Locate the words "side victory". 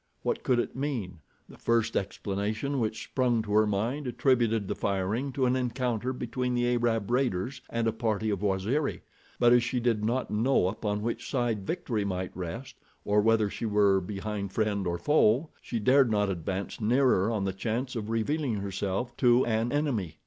11.29-12.03